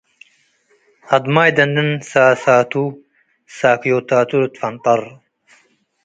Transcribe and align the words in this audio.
አድማይ 1.15 1.49
ደንን 1.57 1.89
ሳሳቱ- 2.09 2.73
ሳክዮታቱ 3.57 4.31
ልትፈንጠር 4.41 5.01